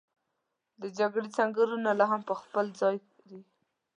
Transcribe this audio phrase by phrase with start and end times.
[0.81, 2.95] د جګړې سنګرونه لا هم په خپل ځای
[3.29, 3.39] دي.